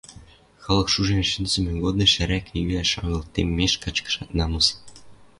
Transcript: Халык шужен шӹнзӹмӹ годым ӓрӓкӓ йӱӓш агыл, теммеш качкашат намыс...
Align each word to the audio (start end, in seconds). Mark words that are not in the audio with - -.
Халык 0.63 0.87
шужен 0.93 1.21
шӹнзӹмӹ 1.29 1.73
годым 1.83 2.09
ӓрӓкӓ 2.23 2.53
йӱӓш 2.57 2.91
агыл, 3.03 3.21
теммеш 3.33 3.73
качкашат 3.83 4.29
намыс... 4.37 4.67